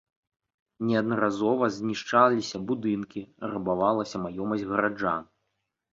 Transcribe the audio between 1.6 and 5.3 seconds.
знішчаліся будынкі, рабавалася маёмасць гараджан.